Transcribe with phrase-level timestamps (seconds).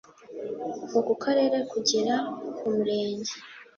[0.79, 2.15] kuva ku Karere kugera
[2.57, 3.33] ku murenge